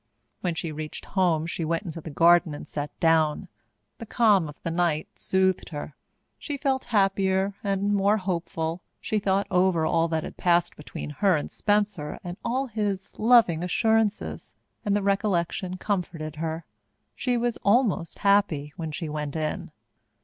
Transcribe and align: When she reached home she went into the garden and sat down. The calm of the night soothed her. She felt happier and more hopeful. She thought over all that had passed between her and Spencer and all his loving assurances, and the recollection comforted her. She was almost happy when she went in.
When 0.39 0.55
she 0.55 0.71
reached 0.71 1.05
home 1.13 1.45
she 1.45 1.63
went 1.63 1.83
into 1.83 2.01
the 2.01 2.09
garden 2.09 2.55
and 2.55 2.67
sat 2.67 2.89
down. 2.99 3.47
The 3.99 4.07
calm 4.07 4.49
of 4.49 4.55
the 4.63 4.71
night 4.71 5.07
soothed 5.19 5.69
her. 5.69 5.93
She 6.39 6.57
felt 6.57 6.85
happier 6.85 7.53
and 7.63 7.93
more 7.93 8.17
hopeful. 8.17 8.81
She 8.99 9.19
thought 9.19 9.45
over 9.51 9.85
all 9.85 10.07
that 10.07 10.23
had 10.23 10.37
passed 10.37 10.75
between 10.75 11.11
her 11.11 11.37
and 11.37 11.51
Spencer 11.51 12.17
and 12.23 12.35
all 12.43 12.65
his 12.65 13.13
loving 13.19 13.61
assurances, 13.61 14.55
and 14.83 14.95
the 14.95 15.03
recollection 15.03 15.77
comforted 15.77 16.37
her. 16.37 16.65
She 17.15 17.37
was 17.37 17.57
almost 17.57 18.17
happy 18.25 18.73
when 18.77 18.91
she 18.91 19.07
went 19.07 19.35
in. 19.35 19.69